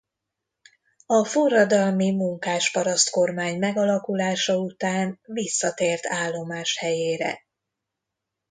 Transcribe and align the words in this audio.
A 1.05 1.25
Forradalmi 1.25 2.11
Munkás-paraszt 2.11 3.09
Kormány 3.09 3.59
megalakulása 3.59 4.57
után 4.57 5.19
visszatért 5.25 6.05
állomáshelyére. 6.07 7.45